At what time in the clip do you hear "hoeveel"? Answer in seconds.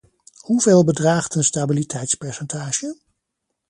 0.41-0.83